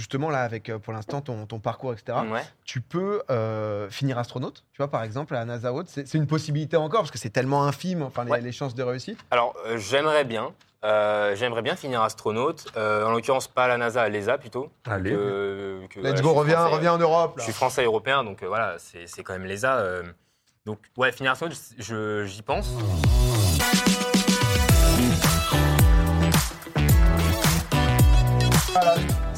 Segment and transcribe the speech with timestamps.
[0.00, 2.42] justement là, avec euh, pour l'instant ton, ton parcours, etc., Ouais.
[2.64, 5.88] tu peux euh, finir astronaute, tu vois, par exemple, à la NASA Haute.
[5.88, 8.40] C'est c'est une possibilité encore, parce que c'est tellement infime, enfin, les, Ouais.
[8.40, 9.18] les chances de réussite.
[9.30, 10.52] Alors, euh, j'aimerais bien.
[10.82, 12.64] euh, j'aimerais bien finir astronaute.
[12.78, 14.70] Euh, en l'occurrence, pas à la NASA, à l'ESA plutôt.
[14.86, 15.10] Allez.
[15.10, 17.34] Que- que, voilà, Let's go, reviens, reviens en Europe.
[17.36, 19.84] Je suis français européen, donc euh, voilà, c'est quand même l'ESA.
[20.64, 22.70] donc, ouais, finir astronaute, j'y pense.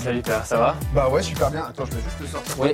[0.03, 1.65] Salut, Pierre, ça va Bah ouais, super bien.
[1.65, 2.55] Attends, je vais juste le sortir.
[2.59, 2.73] Oui.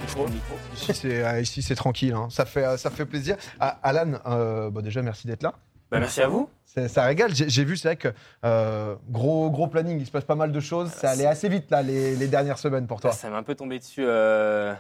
[0.74, 2.28] Ici, c'est euh, ici, c'est tranquille, hein.
[2.30, 3.36] ça, fait, euh, ça fait plaisir.
[3.60, 5.52] Ah, Alan, euh, bah, déjà, merci d'être là.
[5.90, 6.48] Bah, merci à vous.
[6.64, 7.32] C'est- Ça régale.
[7.34, 8.08] J'ai vu, c'est vrai que
[8.44, 10.90] euh, gros, gros planning, il se passe pas mal de choses.
[10.90, 13.12] Ça allait assez vite, là, les, les dernières semaines pour toi.
[13.12, 14.72] Ça m'est un peu tombé dessus euh,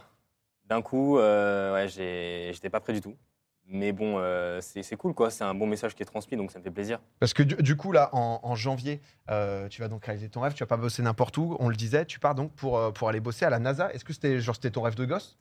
[0.68, 1.16] d'un coup.
[1.18, 3.14] ouais, j'étais pas prêt du tout.
[3.70, 5.30] Mais bon, euh, c'est cool, quoi.
[5.30, 7.00] C'est un bon message qui est transmis, donc ça me fait plaisir.
[7.20, 9.00] Parce que du, du coup, là, en, en janvier,
[9.30, 10.54] euh, tu vas donc réaliser ton rêve.
[10.54, 11.54] Tu vas pas bosser n'importe où.
[11.60, 13.92] On le disait, tu pars donc pour, euh, pour aller bosser à la NASA.
[13.92, 15.36] Est-ce que c'était genre c'était ton rêve de gosse?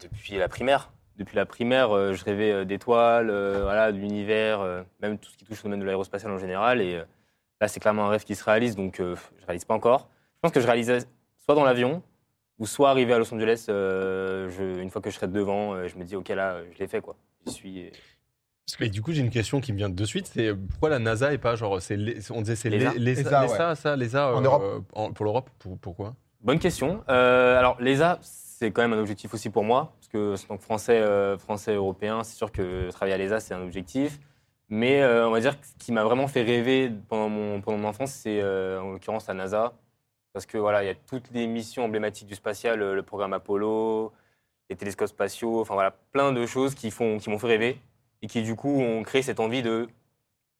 [0.00, 0.90] Depuis la primaire.
[1.18, 4.60] Depuis la primaire, euh, je rêvais d'étoiles, voilà, de l'univers,
[5.02, 6.80] même tout ce qui touche au domaine de l'aérospatial en général.
[6.80, 7.02] Et
[7.60, 9.14] là, c'est clairement un rêve qui se réalise, donc je
[9.46, 10.08] réalise pas encore.
[10.36, 10.98] Je pense que je réalisais
[11.38, 12.02] soit dans l'avion,
[12.58, 16.04] ou soit arrivé à Los Angeles, je- une fois que je serai devant, je me
[16.04, 17.16] dis, ok, là, je l'ai fait, quoi.
[17.46, 17.78] Suis.
[17.80, 17.92] et-
[18.80, 20.26] Et du coup, j'ai une question qui me vient de suite.
[20.26, 21.96] C'est pourquoi la NASA et pas genre, c'est
[22.30, 22.92] on disait c'est L'ESA.
[22.94, 24.84] les- l'ESA, l'ESA, l'ESA, ça, l'ESA En euh, Europe.
[24.94, 26.14] en- pour l'Europe, pour- pourquoi?
[26.40, 27.02] Bonne question.
[27.08, 30.56] Euh, alors, l'ESA, c'est quand même un objectif aussi pour moi, parce que en tant
[30.56, 34.18] que français, euh, français européen, c'est sûr que travailler à l'ESA, c'est un objectif.
[34.68, 37.78] Mais euh, on va dire que ce qui m'a vraiment fait rêver pendant mon, pendant
[37.78, 39.74] mon enfance, c'est euh, en l'occurrence la NASA.
[40.32, 43.32] Parce que voilà, il y a toutes les missions emblématiques du spatial, euh, le programme
[43.32, 44.12] Apollo,
[44.70, 47.78] les télescopes spatiaux, enfin voilà, plein de choses qui font, qui m'ont fait rêver
[48.22, 49.88] et qui du coup ont créé cette envie de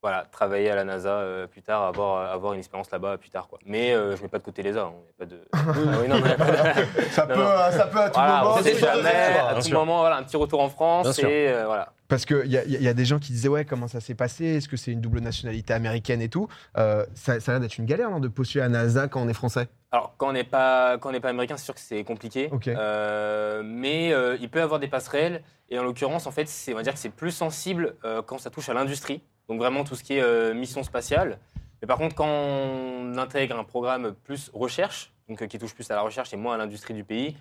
[0.01, 3.47] voilà, travailler à la NASA euh, plus tard, avoir, avoir une expérience là-bas plus tard.
[3.47, 3.59] Quoi.
[3.65, 4.83] Mais euh, je mets pas de côté l'ESA.
[4.83, 4.93] hein.
[4.95, 5.41] Il y a pas de...
[5.53, 7.57] Ah ça, peut, euh,
[8.05, 8.55] à tout Voilà, moment.
[8.55, 9.79] on sait c'est- jamais, à Bien tout sûr.
[9.79, 11.93] moment, voilà, un petit retour en France et euh, voilà.
[12.07, 12.51] Parce qu'il y
[12.83, 14.45] y a des gens qui disaient ouais comment ça s'est passé?
[14.45, 16.47] Est-ce que c'est une double nationalité américaine et tout?
[16.77, 19.27] Euh, Ça, ça a l'air d'être une galère non, de postuler à NASA quand on
[19.27, 19.67] est français.
[19.91, 22.49] Alors, quand on n'est pas, quand on n'est pas américain, c'est sûr que c'est compliqué.
[22.67, 25.43] Euh, mais euh, il peut y avoir des passerelles.
[25.69, 28.37] Et en l'occurrence, en fait, c'est, on va dire que c'est plus sensible euh, quand
[28.37, 29.21] ça touche à l'industrie.
[29.47, 31.39] Donc vraiment tout ce qui est euh, mission spatiale.
[31.81, 35.89] Mais par contre, quand on intègre un programme plus recherche, donc euh, qui touche plus
[35.91, 37.37] à la recherche et moins à l'industrie du pays,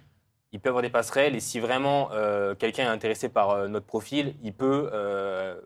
[0.53, 1.35] il peut avoir des passerelles.
[1.35, 4.89] Et si vraiment euh, quelqu'un est intéressé par notre profil, il peut,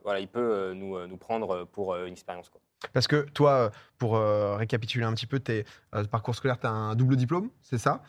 [0.02, 2.50] voilà, il peut nous, nous prendre pour une expérience.
[2.94, 5.64] Parce que toi, pour récapituler un petit peu tes
[6.10, 8.02] parcours scolaires, tu as un double diplôme, c'est ça?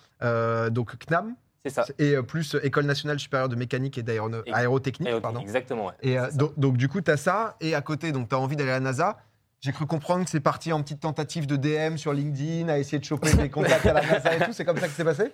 [0.71, 1.85] Donc CNAM C'est ça.
[1.99, 5.09] et euh, plus euh, École nationale supérieure de mécanique et d'aérono- Et- aérotechnique.
[5.09, 5.39] Et- pardon.
[5.41, 5.87] Exactement.
[5.87, 5.93] ouais.
[6.01, 8.39] Et euh, donc, donc, du coup, tu as ça, et à côté, donc tu as
[8.39, 9.17] envie d'aller à la NASA.
[9.59, 12.97] J'ai cru comprendre que c'est parti en petite tentative de DM sur LinkedIn, à essayer
[12.97, 14.53] de choper des contacts à la NASA et tout.
[14.53, 15.31] C'est comme ça que c'est passé?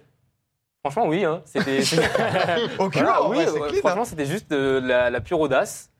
[0.84, 1.24] Franchement, oui.
[1.24, 1.42] Hein.
[1.46, 1.82] C'était.
[2.78, 3.70] Voilà, oui, clean, hein.
[3.80, 5.92] franchement, c'était juste de la, la pure audace.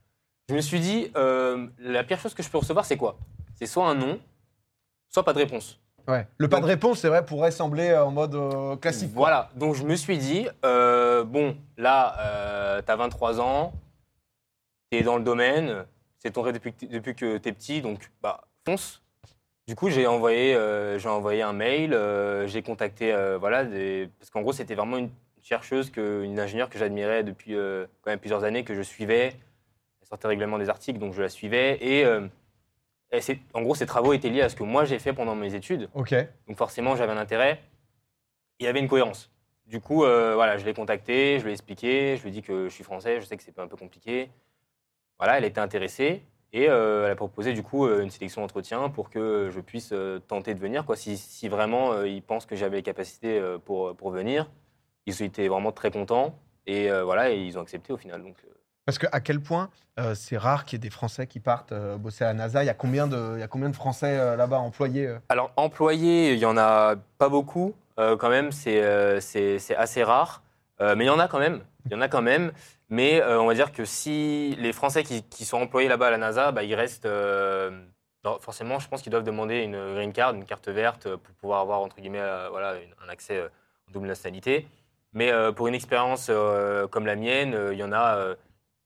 [0.50, 3.18] Je me suis dit, euh, la pire chose que je peux recevoir, c'est quoi?
[3.56, 4.20] C'est soit un non,
[5.10, 5.80] soit pas de réponse.
[6.08, 6.26] Ouais.
[6.38, 9.14] Le pas de réponse, c'est vrai, pourrait sembler euh, en mode euh, classique.
[9.14, 9.24] quoi.
[9.24, 13.74] Voilà, donc je me suis dit, euh, bon, là, euh, t'as 23 ans,
[14.90, 15.86] t'es dans le domaine,
[16.20, 19.02] c'est ton rêve depuis, que t'es- depuis que t'es petit, donc bah, fonce.
[19.68, 20.54] Du coup, j'ai envoyé,
[20.98, 21.94] j'ai envoyé un mail,
[22.46, 24.10] j'ai contacté, voilà, des...
[24.18, 25.10] parce qu'en gros, c'était vraiment une
[25.44, 27.54] chercheuse, que, une ingénieure que j'admirais depuis
[28.02, 29.34] quand même plusieurs années, que je suivais.
[30.02, 31.78] Elle sortait régulièrement des articles, donc je la suivais.
[31.82, 32.06] Et,
[33.12, 33.20] et
[33.54, 35.90] en gros, ces travaux étaient liés à ce que moi j'ai fait pendant mes études.
[35.94, 36.14] Ok.
[36.48, 37.62] Donc forcément, j'avais un intérêt.
[38.60, 39.32] Il y avait une cohérence.
[39.66, 42.42] Du coup, euh, voilà, je l'ai contacté, je lui ai expliqué, je lui ai dit
[42.42, 44.30] que je suis français, je sais que c'est un peu compliqué.
[45.20, 46.22] Voilà, elle était intéressée
[46.54, 49.92] et euh, elle a proposé du coup euh, une sélection d'entretien pour que je puisse
[49.92, 50.86] euh, tenter de venir.
[50.86, 50.96] Quoi.
[50.96, 54.50] Si, si vraiment ils pensent que j'avais les capacités pour, pour venir,
[55.06, 58.22] ils étaient vraiment très contents et voilà, et ils ont accepté au final.
[58.22, 58.36] Donc,
[58.88, 61.74] Parce que à quel point euh, c'est rare qu'il y ait des Français qui partent
[61.74, 62.64] euh, bosser à la NASA.
[62.64, 65.52] Il y a combien de, il y a combien de Français euh, là-bas employés Alors,
[65.58, 70.42] employés, il y en a pas beaucoup, quand même, c'est c'est- assez rare.
[70.80, 72.54] Mais il y en a quand même, il y en a quand même.
[72.90, 76.18] Mais on va dire que si les Français qui, qui sont employés là-bas à la
[76.18, 77.10] NASA, bah, ils restent.
[78.40, 81.82] forcément, je pense qu'ils doivent demander une green card, une carte verte, pour pouvoir avoir,
[81.82, 82.76] entre guillemets, voilà,
[83.06, 83.42] un accès
[83.90, 84.66] en double nationalité.
[85.12, 86.32] Mais pour une expérience
[86.92, 88.36] comme la mienne, il y en a.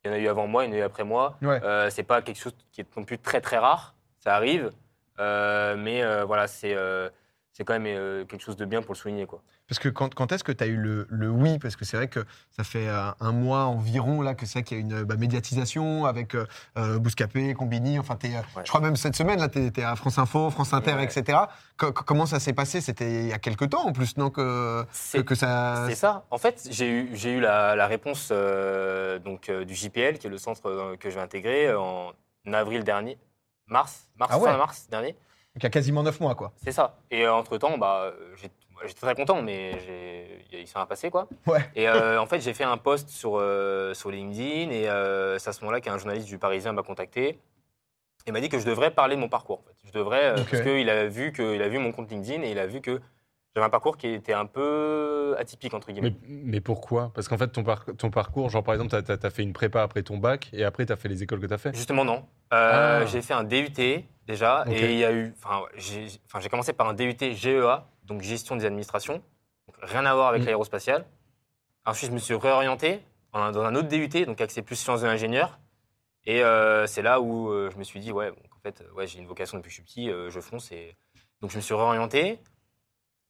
[0.04, 1.38] il y en a eu avant moi, il y en a eu après moi.
[1.42, 1.60] Ouais.
[1.64, 3.96] Euh, c'est pas quelque chose qui est non plus très très rare.
[4.20, 4.72] Ça arrive,
[5.20, 7.10] Euh, mais euh, voilà, c'est euh,
[7.52, 9.42] c'est quand même quelque chose de bien pour le souligner quoi.
[9.72, 11.58] Parce que quand, quand est-ce que tu as eu le, le oui?
[11.58, 14.64] Parce que c'est vrai que ça fait euh, un mois environ là que c'est vrai
[14.64, 16.46] qu'il y a une bah, médiatisation avec euh,
[16.78, 17.98] euh, Bouscapé, Combini.
[17.98, 18.64] Enfin, t'es, euh, Ouais.
[18.66, 21.06] je crois même cette semaine là, tu étais à France Info, France Inter, Ouais.
[21.06, 21.38] etc.
[21.78, 22.82] Co- co- comment ça s'est passé?
[22.82, 24.84] C'était il y a quelques temps en plus, non que,
[25.26, 25.86] que, ça.
[25.88, 26.26] c'est ça.
[26.32, 30.30] En fait, j'ai eu, j'ai eu la, la réponse euh, donc, du JPL, qui est
[30.30, 32.12] le centre que je vais intégrer, en
[32.52, 33.18] avril dernier.
[33.68, 34.52] Mars, mars Ah ouais.
[34.52, 35.16] fin mars dernier.
[35.56, 36.52] Il y a quasiment neuf mois, quoi.
[36.62, 36.98] C'est ça.
[37.10, 38.52] Et entre-temps, bah, j'ai-
[38.86, 39.72] j'étais très content, mais
[40.52, 41.28] il s'est rien passé, quoi.
[41.48, 41.62] Ouais.
[41.76, 45.50] Et euh, en fait, j'ai fait un post sur, euh, sur LinkedIn, et euh, c'est
[45.50, 47.40] à ce moment-là qu'un journaliste du Parisien m'a contacté
[48.28, 49.60] et m'a dit que je devrais parler de mon parcours.
[49.60, 49.76] En fait.
[49.88, 52.60] Je devrais, parce qu'il a, vu que- il a vu mon compte LinkedIn, et il
[52.60, 53.02] a vu que
[53.56, 56.14] j'avais un parcours qui était un peu atypique, entre guillemets.
[56.28, 57.12] Mais, mais pourquoi?
[57.14, 59.82] Parce qu'en fait, ton, par- ton parcours, genre par exemple, tu as, fait une prépa
[59.82, 61.76] après ton bac et après tu as fait les écoles que tu as fait?
[61.76, 62.26] Justement, non.
[62.50, 63.06] Ah.
[63.06, 65.34] J'ai fait un DUT déjà, et il y a eu.
[65.38, 65.64] Enfin,
[66.40, 69.22] j'ai commencé par un DUT GEA, donc gestion des administrations,
[69.68, 70.46] donc rien à voir avec Mm.
[70.46, 71.06] l'aérospatiale.
[71.86, 73.02] Ensuite, je me suis réorienté
[73.34, 75.60] dans un, dans un autre DUT, donc axé plus sciences de l'ingénieur.
[76.26, 79.08] Et euh, c'est là où euh, je me suis dit, ouais, donc, en fait, ouais,
[79.08, 80.72] j'ai une vocation depuis que je suis petit, euh, je fonce.
[80.72, 80.96] Et...
[81.42, 82.40] Donc je me suis réorienté.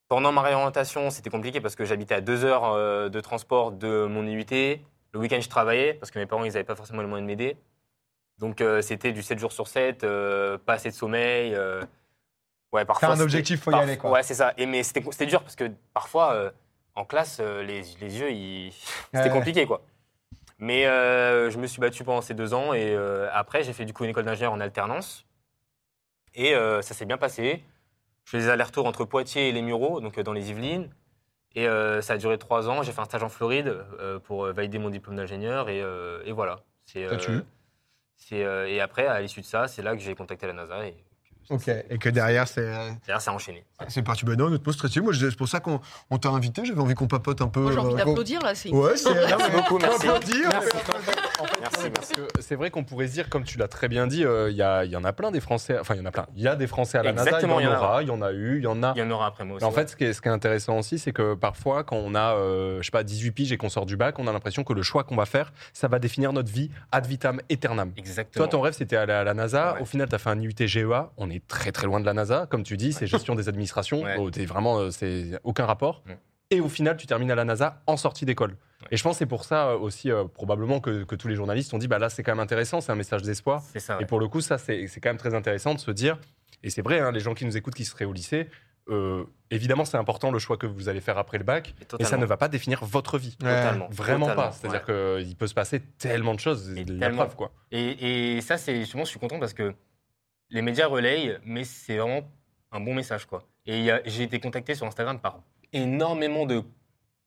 [0.10, 4.26] Pendant ma réorientation, c'était compliqué parce que j'habitais à deux heures de transport de mon
[4.28, 4.82] IUT.
[5.14, 7.32] Le week-end, je travaillais parce que mes parents, ils n'avaient pas forcément les moyens de
[7.32, 7.56] m'aider.
[8.38, 11.56] Donc c'était du 7 jours sur 7, euh, pas assez de sommeil.
[12.72, 13.10] Ouais, parfois.
[13.10, 14.12] un objectif, faut y parf- aller, quoi.
[14.12, 14.54] Ouais, c'est ça.
[14.58, 16.52] Et, mais c'était c'était dur parce que parfois, euh,
[16.96, 18.72] en classe, euh, les, les yeux, ils...
[19.14, 19.30] c'était Ouais.
[19.30, 19.82] compliqué, quoi.
[20.60, 22.96] Mais euh, je me suis battu pendant ces deux ans et
[23.34, 25.26] après, j'ai fait du coup une école d'ingénieur en alternance.
[26.36, 27.64] Et ça s'est bien passé.
[28.26, 30.90] Je fais des allers-retours entre Poitiers et les Mureaux, donc dans les Yvelines.
[31.56, 32.84] Et ça a duré trois ans.
[32.84, 33.84] J'ai fait un stage en Floride
[34.26, 35.68] pour valider mon diplôme d'ingénieur.
[35.68, 35.80] Et,
[36.26, 36.60] et voilà.
[36.86, 37.08] C'est,
[38.38, 40.86] et après, à l'issue de ça, c'est là que j'ai contacté la NASA.
[40.86, 40.96] Et
[41.50, 41.68] Ok.
[41.90, 42.62] Et que derrière, c'est.
[42.62, 43.66] euh, Derrière, a enchaîné.
[43.88, 44.24] C'est parti.
[44.26, 46.64] Ben non, notre poste très Moi, c'est pour ça qu'on on t'a invité.
[46.66, 47.60] J'avais envie qu'on papote un peu.
[47.62, 48.56] Moi, j'ai envie euh, d'applaudir là.
[48.56, 49.14] C'est Ouais, c'est.
[49.14, 50.08] Merci beaucoup, merci.
[50.08, 50.50] Applaudir.
[50.50, 52.14] Merci, Parce merci.
[52.14, 54.56] que c'est vrai qu'on pourrait se dire, comme tu l'as très bien dit, euh, il
[54.56, 55.78] y, a- il y en a plein des Français.
[55.80, 56.26] Enfin, il y en a plein.
[56.36, 57.62] Il y a des Français à la Exactement, NASA.
[57.62, 58.94] Il y il y en aura, il y en a eu, il y en a.
[58.96, 59.66] Il y en aura après moi aussi.
[59.66, 62.16] En fait, ce qui, est, ce qui est intéressant aussi, c'est que parfois, quand on
[62.16, 64.64] a, euh, je sais pas, 18 piges et qu'on sort du bac, on a l'impression
[64.64, 67.92] que le choix qu'on va faire, ça va définir notre vie ad vitam aeternam.
[67.98, 68.46] Exactement.
[68.46, 69.74] Toi, ton rêve, c'était aller à la NASA.
[69.76, 69.82] Ouais.
[69.82, 71.10] Au final, tu as fait un IUT GEA.
[71.18, 72.48] On est très, très loin de la NASA.
[72.50, 74.04] Comme tu dis, c'est gestion des administrations.
[74.04, 74.16] Ouais.
[74.20, 76.04] Oh, t'es vraiment, euh, c'est aucun rapport.
[76.08, 76.18] Ouais.
[76.52, 78.58] Et au final, tu termines à la NASA en sortie d'école.
[78.92, 81.36] Et je pense que c'est pour ça euh, aussi, euh, probablement, que, que tous les
[81.36, 83.64] journalistes ont dit bah là, c'est quand même intéressant, c'est un message d'espoir.
[83.78, 83.98] Ça.
[84.02, 86.20] Et pour le coup, ça, c'est quand même très intéressant de se dire,
[86.64, 88.50] et c'est vrai, hein, les gens qui nous écoutent qui seraient au lycée,
[88.90, 92.06] euh, évidemment, c'est important le choix que vous allez faire après le bac, Et mais
[92.06, 93.38] ça ne va pas définir votre vie.
[93.38, 93.88] Totalement.
[93.90, 94.52] Vraiment Totalement, pas.
[94.52, 95.24] C'est-à-dire ouais.
[95.24, 96.70] qu'il peut se passer tellement de choses.
[96.70, 97.24] Mais la tellement.
[97.24, 97.52] preuve, quoi.
[97.72, 99.74] Et, et ça, c'est justement, je suis content parce que
[100.52, 102.22] les médias relayent, mais c'est vraiment
[102.72, 103.44] un bon message, quoi.
[103.66, 105.40] Et j'ai été contacté sur Instagram par
[105.74, 106.64] énormément de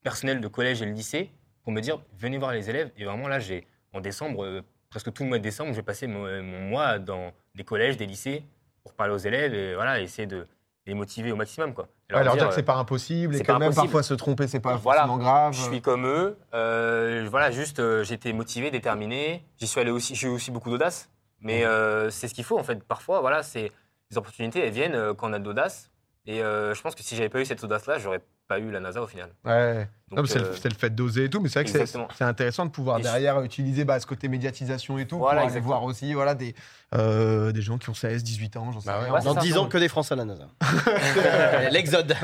[0.03, 1.31] personnel de collège et le lycée
[1.63, 2.91] pour me dire venez voir les élèves.
[2.97, 6.07] Et vraiment là, j'ai en décembre, euh, presque tout le mois de décembre, j'ai passé
[6.07, 8.45] mon, mon mois dans des collèges, des lycées
[8.83, 10.47] pour parler aux élèves et voilà, essayer de
[10.87, 11.89] les motiver au maximum, quoi.
[12.11, 14.47] Et Ouais, leur dire dire, que c'est pas impossible et que même parfois se tromper,
[14.47, 15.03] c'est pas Voilà.
[15.07, 15.55] forcément grave.
[15.55, 16.37] Je suis comme eux.
[16.53, 19.43] euh, voilà, juste, euh, j'étais motivé, déterminé.
[19.59, 20.15] J'y suis allé aussi.
[20.15, 21.09] J'ai eu aussi beaucoup d'audace.
[21.45, 22.83] Mais euh, c'est ce qu'il faut en fait.
[22.83, 23.71] Parfois, voilà, c'est
[24.11, 25.91] les opportunités, elles viennent euh, quand on a de l'audace.
[26.27, 28.81] Et euh, je pense que si j'avais pas eu cette audace-là, j'aurais pas eu la
[28.81, 29.31] NASA au final.
[29.45, 29.87] Ouais.
[30.27, 32.71] C'est le, euh, le fait d'oser et tout, mais c'est vrai que c'est- intéressant de
[32.71, 36.15] pouvoir Et je- derrière utiliser bah, ce côté médiatisation et tout Voilà, pour voir aussi
[36.15, 36.55] voilà, des,
[36.95, 39.13] euh, des gens qui ont 16, 18 ans, j'en sais Bah rien.
[39.13, 39.41] Ouais, Dans ça.
[39.41, 40.49] 10 ans, que des Français à la NASA.
[41.71, 42.15] L'exode.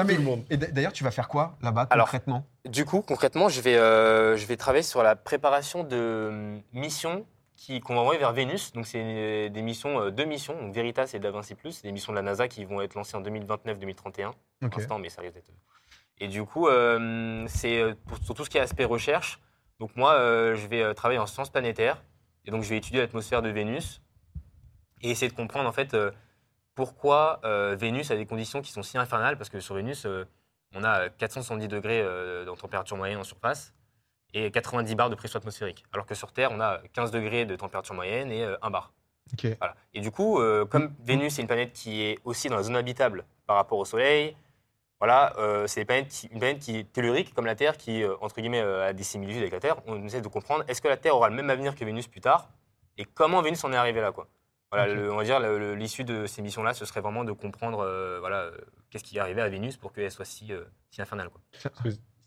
[0.51, 2.47] Et d'ailleurs, tu vas faire quoi là-bas Alors, concrètement?
[2.67, 7.27] Du coup, concrètement, je vais, euh, je vais travailler sur la préparation de missions
[7.61, 8.73] qui- qu'on va envoyer vers Vénus.
[8.73, 11.73] Donc, c'est euh, des missions, euh, deux missions, donc Veritas et DaVinci Plus.
[11.73, 14.29] C'est des missions de la NASA qui vont être lancées en 2029-2031.
[14.63, 14.71] Ok.
[14.71, 15.51] pour l'instant, mais ça risque d'être.
[16.19, 19.41] Et du coup, euh, c'est euh, pour, sur tout ce qui est aspect recherche.
[19.79, 22.03] Donc moi, euh, je vais euh, travailler en sciences planétaires.
[22.47, 24.01] Et donc, je vais étudier l'atmosphère de Vénus
[25.03, 26.11] et essayer de comprendre en fait euh,
[26.75, 29.37] pourquoi euh, Vénus a des conditions qui sont si infernales.
[29.37, 30.25] Parce que sur Vénus, euh,
[30.75, 33.75] on a 470 degrés euh, en température moyenne en surface
[34.35, 35.85] et 90 bars de pression atmosphérique.
[35.93, 38.93] Alors que sur Terre, on a 15 degrés de température moyenne et euh, 1 bar.
[39.33, 39.47] Ok.
[39.59, 39.75] Voilà.
[39.95, 42.77] Et du coup, euh, comme Vénus est une planète qui est aussi dans la zone
[42.77, 44.37] habitable par rapport au Soleil,
[45.01, 45.87] voilà, euh, c'est une
[46.39, 49.41] planète, qui, est tellurique comme la Terre, qui euh, entre guillemets euh, a des similitudes
[49.41, 49.77] avec la Terre.
[49.87, 52.21] On essaie de comprendre est-ce que la Terre aura le même avenir que Vénus plus
[52.21, 52.51] tard?
[52.99, 54.29] Et comment Vénus en est arrivé là, quoi?
[54.71, 58.19] Voilà, le- on va dire l'issue de ces missions-là, ce serait vraiment de comprendre, euh,
[58.21, 58.59] voilà, euh,
[58.91, 61.41] qu'est-ce qui est arrivé à Vénus pour qu'elle soit si, euh, si infernale, quoi.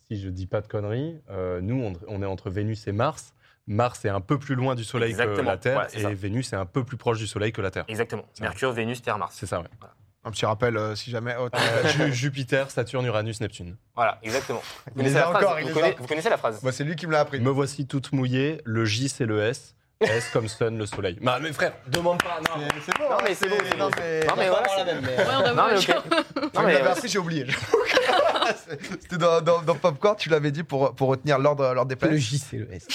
[0.10, 3.33] Si je dis pas de conneries, euh, nous, on, on est entre Vénus et Mars.
[3.67, 6.10] Mars est un peu plus loin du Soleil que la Terre, et ça.
[6.13, 7.86] Vénus est un peu plus proche du Soleil que la Terre.
[7.88, 8.25] Exactement.
[8.41, 9.36] Mercure, Vénus, Terre, Mars.
[9.39, 9.67] C'est ça, ouais.
[10.25, 11.36] Un petit rappel, euh, si jamais.
[11.39, 13.75] oh, Euh, Jupiter, Saturne, Uranus, Neptune.
[13.95, 14.62] Voilà, exactement.
[14.88, 16.00] Vous connaissez la phrase encore, il vous, les connaissez, a.
[16.01, 17.39] vous connaissez la phrase Bah, c'est lui qui me l'a appris.
[17.39, 19.75] Me voici toute mouillée, le J c'est le S.
[20.01, 21.17] S comme Sun, le soleil.
[21.22, 22.39] Bah, mais frère, demande pas.
[22.41, 22.62] Non.
[22.75, 25.24] C'est- C'est bon, Non, hein, mais c'est bon, non, mais- voilà, c'est- même, mais- Ouais,
[25.29, 27.45] on a Non, mais j'ai oublié.
[29.01, 32.00] C'était dans, dans, dans Popcorn, tu l'avais dit pour, pour retenir l'ordre l'ordre des Le
[32.00, 32.19] planètes.
[32.19, 32.88] J, c'est le S.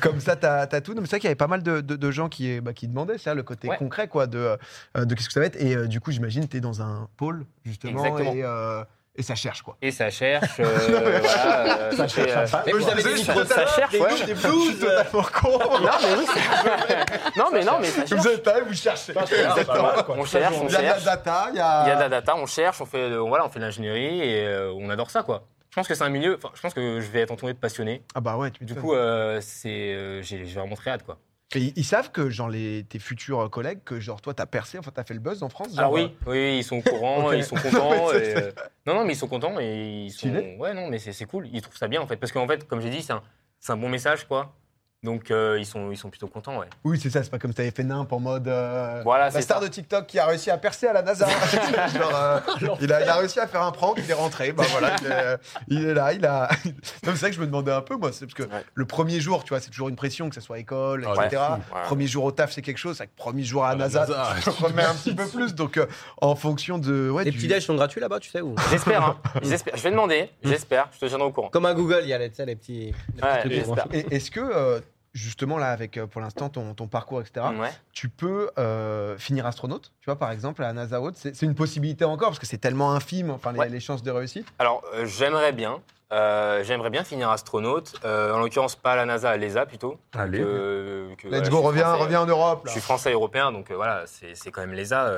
[0.00, 0.94] Comme ça, t'as as tout.
[0.94, 2.72] Non, mais C'est vrai qu'il y avait pas mal de, de- de gens qui, bah,
[2.72, 3.76] qui demandaient ça, le côté Ouais.
[3.76, 4.56] concret quoi, de,
[4.96, 5.60] euh, de qu'est-ce que ça va être.
[5.60, 8.04] Et euh, du coup, j'imagine tu es dans un pôle, justement.
[8.04, 8.32] Exactement.
[8.34, 8.82] Et, euh,
[9.16, 9.76] et ça cherche, quoi.
[9.82, 10.60] Et ça cherche.
[10.60, 10.64] euh,
[11.20, 13.90] voilà, euh, ça fait, euh, Mais vous avez des Désolé, micros, je suis ça cherche,
[13.92, 14.34] des ouais.
[14.34, 14.80] blues.
[14.80, 15.58] totalement con.
[15.58, 18.22] Non, mais oui, c'est- non, mais non, mais ça cherche.
[18.22, 19.12] Vous êtes là, vous cherchez.
[19.12, 19.90] Exactement.
[20.08, 21.04] On cherche, on Il y a de la cherche.
[21.04, 21.82] data, il y a.
[21.84, 23.64] Il y a de la data, on cherche, on fait, euh, voilà, on fait de
[23.64, 25.42] l'ingénierie et euh, on adore ça, quoi.
[25.70, 26.36] Je pense que c'est un milieu.
[26.36, 28.02] enfin, Je pense que je vais être entouré de passionnés.
[28.14, 31.18] Ah bah ouais, tu Du coup, euh, c'est, euh, j'ai j'ai vraiment très hâte, quoi.
[31.54, 34.92] Et ils, savent que genre les, tes futurs collègues, que genre toi t'as percé, enfin
[34.94, 35.70] t'as fait le buzz en France.
[35.70, 38.12] genre, Alors oui, oui, oui, ils sont au courant, ils sont contents.
[38.12, 38.52] Et, euh,
[38.86, 40.28] non, non, mais ils sont contents et ils sont.
[40.58, 41.48] Ouais, non, mais c'est cool.
[41.52, 43.22] Ils trouvent ça bien en fait, parce qu'en fait, comme j'ai dit, c'est un,
[43.58, 44.54] c'est un bon message, quoi.
[45.02, 46.66] Donc euh, ils sont, ils sont plutôt contents, ouais.
[46.84, 48.46] Oui, c'est ça, c'est pas comme si t'avais fait nimp en mode.
[48.48, 49.64] euh, Voilà, la c'est star ça.
[49.66, 51.26] de TikTok qui a réussi à percer à la NASA.
[51.94, 52.40] Genre, euh,
[52.82, 54.52] il, a, il a réussi à faire un prank, il est rentré.
[54.52, 55.36] Bah voilà, il est,
[55.68, 56.50] il est là, il a.
[57.02, 58.62] C'est vrai que je me demandais un peu, moi, c'est parce que Ouais.
[58.74, 61.42] le premier jour, tu vois, c'est toujours une pression, que ce soit école, Ah, etc.
[61.74, 61.80] Ouais.
[61.84, 62.96] Premier jour au taf, c'est quelque chose.
[62.98, 65.54] C'est que premier jour à la NASA, NASA, tu te remets un petit peu plus.
[65.54, 65.86] Donc, euh,
[66.20, 67.08] en fonction de.
[67.08, 69.16] Ouais, Les du- petits déj sont gratuits là-bas, tu sais où J'espère, hein.
[69.42, 69.76] J'espère.
[69.78, 71.48] Je vais demander, j'espère, je te tiendrai au courant.
[71.48, 72.92] Comme à Google, il y a les, les petits.
[73.16, 74.80] les petits Ouais, Est-ce que, euh,
[75.12, 77.70] justement, là, avec euh, pour l'instant ton, ton parcours, etc., Ouais.
[77.92, 81.46] tu peux euh, finir astronaute, tu vois, par exemple, à la NASA Haute C'est c'est
[81.46, 83.68] une possibilité encore, parce que c'est tellement infime, enfin, les, Ouais.
[83.68, 84.46] les chances de réussite.
[84.58, 85.80] Alors, euh, j'aimerais bien.
[86.12, 87.94] euh, j'aimerais bien finir astronaute.
[88.04, 89.96] En l'occurrence, pas à la NASA, à l'ESA plutôt.
[90.12, 90.38] Allez.
[90.38, 92.62] Que- que, voilà, Let's go, reviens, reviens en Europe.
[92.66, 95.08] Je suis français européen, donc voilà, c'est c'est quand même l'ESA.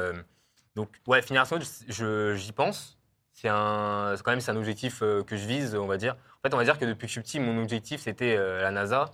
[0.77, 2.99] donc, ouais, finir astronaute, je- j'y pense.
[3.33, 6.15] C'est un, quand même c'est un objectif que je vise, on va dire.
[6.45, 8.71] En fait, on va dire que depuis que je suis petit, mon objectif c'était la
[8.71, 9.07] NASA.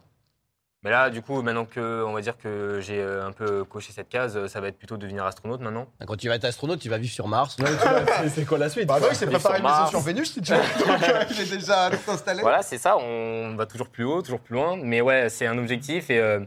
[0.85, 3.93] Mais là, du coup, maintenant que on va dire que j'ai euh, un peu coché
[3.93, 5.89] cette case, euh, ça va être plutôt devenir astronaute maintenant.
[6.07, 7.57] Quand tu vas être astronaute, tu vas vivre sur Mars.
[8.29, 9.91] C'est quoi la suite Bah non, il s'est préparé sur une maison Mars.
[9.91, 10.59] sur Vénus, si tu veux.
[10.87, 12.43] Donc, euh, il est déjà installé.
[12.43, 12.97] Voilà, c'est ça.
[12.97, 14.77] On va toujours plus haut, toujours plus loin.
[14.81, 16.41] Mais ouais, c'est un objectif et, euh,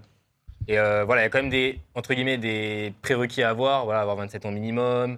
[0.69, 3.83] et euh, voilà, il y a quand même des entre guillemets des prérequis à avoir.
[3.83, 5.17] Voilà, avoir 27 ans minimum,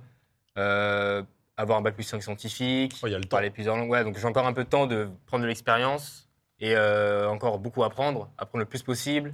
[0.58, 1.22] euh,
[1.56, 3.30] avoir un bac plus 5 scientifique, Oh, il y a le temps.
[3.38, 3.92] parler plusieurs langues.
[3.92, 6.23] Ouais, donc j'ai encore un peu de temps de prendre de l'expérience
[6.64, 9.34] et euh, encore beaucoup à apprendre, apprendre le plus possible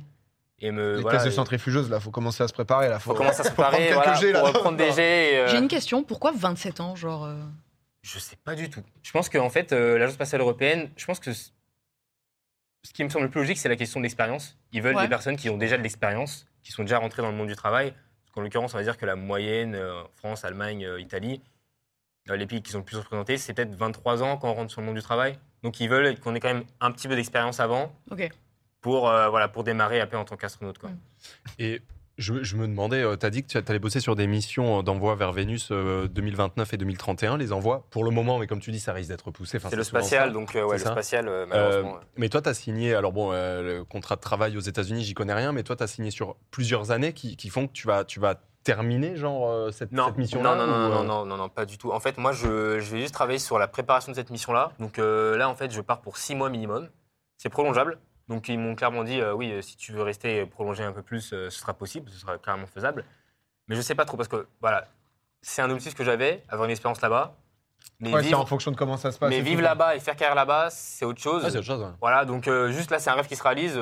[0.60, 1.18] et me Les voilà.
[1.20, 2.90] classes de centrifugeuse, là, faut commencer à se préparer.
[2.90, 4.42] Là, faut commencer à se préparer, quelques voilà, G, là.
[4.42, 5.34] pour prendre des jets.
[5.34, 6.04] et, euh, J'ai une question.
[6.04, 7.26] Pourquoi 27 ans Genre.
[7.26, 7.36] euh,
[8.02, 8.82] Je sais pas du tout.
[9.04, 11.52] Je pense qu'en fait, euh, l'Agence spatiale européenne, je pense que ce
[12.94, 14.58] qui me semble le plus logique, c'est la question de l'expérience.
[14.72, 15.04] Ils veulent Ouais.
[15.04, 17.56] des personnes qui ont déjà de l'expérience, qui sont déjà rentrées dans le monde du
[17.56, 17.92] travail.
[17.92, 21.42] Parce qu'en l'occurrence, on va dire que la moyenne, euh, France, Allemagne, euh, Italie,
[22.30, 24.72] euh, les pays qui sont le plus représentés, c'est peut-être 23 ans quand on rentre
[24.72, 25.38] sur le monde du travail.
[25.64, 28.30] Donc ils veulent qu'on ait quand même un petit peu d'expérience avant Ok.
[28.82, 30.78] pour, euh, voilà, pour démarrer après en tant qu'astronaute.
[30.78, 30.90] quoi.
[30.90, 31.00] Mm.
[31.60, 31.82] Et
[32.20, 35.16] je, je me demandais, tu as dit que tu allais bosser sur des missions d'envoi
[35.16, 37.88] vers Vénus euh, 2029 et 2031, les envois.
[37.90, 39.58] Pour le moment, mais comme tu dis, ça risque d'être poussé.
[39.58, 40.92] Enfin, c'est le spatial, donc euh, ouais, le ça.
[40.92, 41.96] spatial, euh, Euh, malheureusement.
[41.96, 42.06] euh.
[42.18, 45.14] mais toi, tu as signé, alors bon, euh, le contrat de travail aux États-Unis, j'y
[45.16, 47.88] connais rien, mais toi, tu as signé sur plusieurs années qui, qui font que tu
[47.88, 51.38] vas, tu vas terminer, genre, euh, cette, mission-là non, non, non, non, euh, non, non,
[51.38, 51.92] non, pas du tout.
[51.92, 54.74] En fait, moi, je, je vais juste travailler sur la préparation de cette mission-là.
[54.80, 56.90] Donc euh, là, en fait, je pars pour six mois minimum.
[57.38, 57.98] C'est prolongeable.
[58.30, 60.92] Donc ils m'ont clairement dit, euh, oui, euh, si tu veux rester et prolonger un
[60.94, 63.04] peu plus, euh, ce sera possible, ce sera clairement faisable.
[63.68, 64.88] Mais je sais pas trop parce que, voilà,
[65.42, 67.36] c'est un objectif que j'avais, avoir une expérience là-bas.
[68.00, 69.30] Mais Ouais, c'est en vivre, fonction de comment ça se passe.
[69.30, 71.42] mais vivre là-bas et faire carrière là-bas, c'est autre chose.
[71.50, 71.82] C'est autre chose.
[71.82, 71.92] ouais.
[72.00, 73.74] Voilà, donc euh, juste là, c'est un rêve qui se réalise.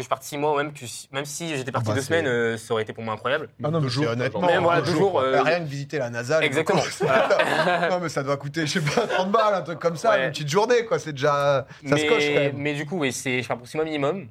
[0.00, 2.00] Euh, que je parte six mois, ou même, que, même si j'étais parti bah, deux
[2.00, 3.48] semaines, euh, ça aurait été pour moi incroyable.
[3.62, 4.40] Ah non, mais jours, honnêtement.
[4.46, 5.24] Mais voilà, deux jours, quoi.
[5.24, 6.42] euh, Rien que visiter la NASA.
[6.42, 6.82] Exactement.
[7.90, 10.24] non, mais ça doit coûter, je sais pas, 30 balles, un truc comme ça, Ouais.
[10.26, 10.98] une petite journée, quoi.
[10.98, 11.66] C'est déjà.
[11.86, 12.56] Ça mais, se coche quand même.
[12.56, 14.28] mais du coup, oui, c'est, je pars pour six mois minimum.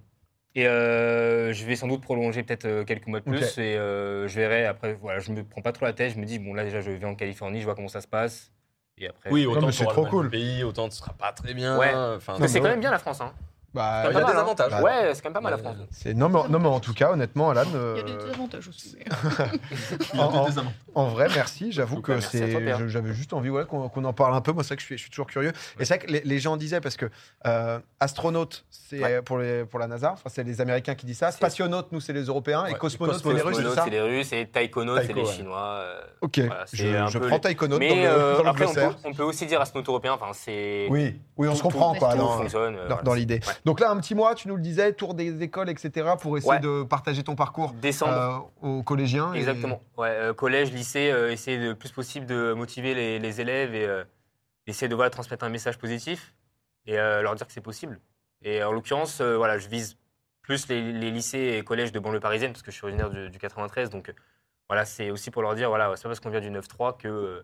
[0.55, 3.57] Et euh, je vais sans doute prolonger peut-être euh, quelques mois de plus.
[3.59, 4.97] Et euh, je verrai après.
[4.99, 6.13] Voilà, je me prends pas trop la tête.
[6.15, 8.07] Je me dis, bon, là, déjà, je vais en Californie, je vois comment ça se
[8.07, 8.51] passe.
[8.97, 9.29] Et après.
[9.31, 10.23] Oui, Non, autant c'est trop cool.
[10.23, 11.77] même pays, autant ce sera pas très bien.
[11.77, 11.93] Ouais.
[11.93, 13.21] Enfin, c'est quand même bien la France.
[13.21, 13.31] Hein.
[13.73, 14.37] Bah, il y a des hein.
[14.39, 14.71] avantages.
[14.71, 15.77] Bah, Ouais, c'est quand même pas mal la Mais- France.
[15.91, 17.61] c'est- non, mais, non, mais en tout cas, honnêtement, Alan.
[17.75, 18.97] euh, Il y a des désavantages aussi.
[20.17, 20.47] en, en-
[20.95, 21.71] en vrai, merci.
[21.71, 22.49] J'avoue que bah, c'est.
[22.89, 24.51] J'avais juste envie ouais, qu'on qu'on en parle un peu.
[24.51, 25.53] Moi, c'est vrai que je suis, je suis toujours curieux.
[25.79, 27.09] Et c'est vrai que les, les gens disaient, parce que
[27.45, 29.21] euh, astronaute, c'est Ouais.
[29.21, 31.31] pour, les, pour la NASA, enfin, c'est les Américains qui disent ça.
[31.31, 32.63] Spationaute, nous, c'est les Européens.
[32.63, 34.33] Ouais, et cosmonaute, c'est les Russes, ça c'est les Russes.
[34.33, 35.25] Et taïkonautes, c'est les.
[35.25, 35.59] Chinois.
[35.81, 36.65] euh, Ok, Voilà,
[37.07, 38.95] je, prends taïkonaute Mais dans le, dans le après, on peut, glossaire.
[39.05, 40.13] on peut aussi dire astronaute européen.
[40.13, 40.87] Enfin, c'est.
[40.89, 42.15] Oui, oui, on se comprend, quoi.
[42.15, 43.39] dans- l'idée.
[43.65, 46.51] Donc là, un petit mois, tu nous le disais, tour des écoles, etc., pour essayer
[46.53, 46.59] Ouais.
[46.59, 48.51] de partager ton parcours Décembre.
[48.63, 49.33] euh, aux collégiens.
[49.33, 49.81] et- Exactement.
[49.97, 53.87] Ouais, euh, collège, lycée, euh, essayer le plus possible de motiver les, les élèves et
[54.67, 56.33] essayer de voilà, transmettre un message positif
[56.85, 57.99] et leur dire que c'est possible.
[58.41, 59.97] Et en l'occurrence, voilà, je vise
[60.41, 63.29] plus les, les lycées et collèges de banlieue parisienne parce que je suis originaire du,
[63.29, 63.89] du 93.
[63.89, 64.13] Donc
[64.67, 67.43] voilà, c'est aussi pour leur dire voilà, c'est pas parce qu'on vient du 9-3 que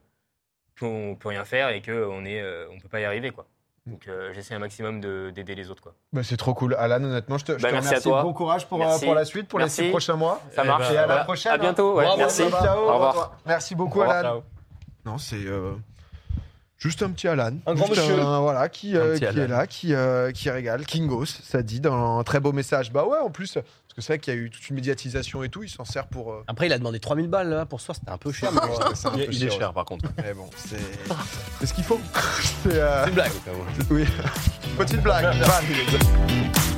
[0.79, 3.45] qu'on peut rien faire et qu'on est, on peut pas y arriver quoi.
[3.87, 5.93] Donc euh, j'essaie un maximum de- d'aider les autres quoi.
[6.11, 6.73] Bah, c'est trop cool.
[6.75, 8.09] Alan, honnêtement, je te, je Bah, te merci à remercie.
[8.09, 8.23] toi.
[8.23, 9.05] Bon courage pour, euh, Merci.
[9.05, 10.41] pour la suite, pour les six prochains mois.
[10.55, 10.91] Ça marche.
[10.91, 11.51] Et à la prochaine.
[11.51, 11.95] À bientôt.
[11.95, 12.03] ouais.
[12.05, 12.49] Bravo, Merci.
[12.49, 13.37] Ciao, Au revoir.
[13.45, 14.17] Merci beaucoup, Au revoir.
[14.17, 14.29] Alan.
[14.31, 14.43] Ciao.
[15.05, 15.73] Non, c'est euh,
[16.77, 17.51] juste un petit Alan.
[17.65, 18.15] Un grand Juste monsieur.
[18.15, 20.85] voilà, qui, euh, Un petit qui est là, qui, euh, qui régale.
[20.85, 22.91] Kingos, ça dit dans un très beau message.
[22.91, 23.65] Bah ouais, en plus, parce
[23.95, 26.07] que c'est vrai qu'il y a eu toute une médiatisation et tout, il s'en sert
[26.07, 26.31] pour.
[26.33, 28.51] euh, Après, il a demandé 3000 balles là, pour soi, c'était un peu cher.
[28.51, 30.05] mais bon, c'est un Il, peu il est cher, par contre.
[30.17, 30.77] Mais bon, c'est
[31.59, 31.99] c'est ce qu'il faut.
[32.63, 33.31] C'est euh, C'est une blague.
[33.91, 34.05] oui.
[34.77, 35.35] Petite blague.